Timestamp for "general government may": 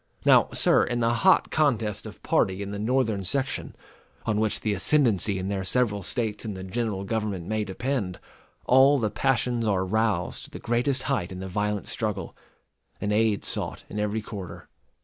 6.63-7.63